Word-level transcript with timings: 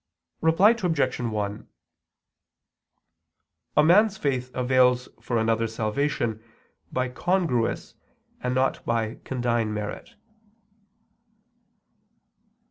Reply 0.41 0.71
Obj. 0.71 1.19
1: 1.19 1.67
A 3.77 3.83
man's 3.83 4.17
faith 4.17 4.49
avails 4.55 5.07
for 5.21 5.37
another's 5.37 5.75
salvation 5.75 6.43
by 6.91 7.07
congruous 7.07 7.93
and 8.41 8.55
not 8.55 8.83
by 8.83 9.19
condign 9.23 9.71
merit. 9.75 10.15